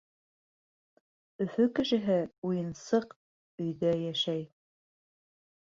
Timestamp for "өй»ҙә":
3.67-3.95